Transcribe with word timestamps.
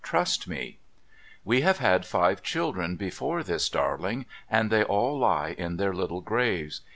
Trust 0.03 0.47
me*' 0.47 0.79
We 1.45 1.61
have 1.61 1.77
had 1.77 2.07
five 2.07 2.41
cliildrcn 2.41 2.97
before 2.97 3.43
this 3.43 3.69
darhng, 3.69 4.25
and 4.49 4.71
they 4.71 4.81
all 4.83 5.19
lie 5.19 5.53
in 5.55 5.77
their 5.77 5.93
little 5.93 6.21
graves. 6.21 6.81